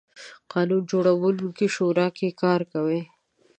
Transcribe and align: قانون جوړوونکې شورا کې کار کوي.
قانون 0.51 0.81
جوړوونکې 0.91 1.67
شورا 1.75 2.07
کې 2.17 2.37
کار 2.41 2.61
کوي. 2.71 3.01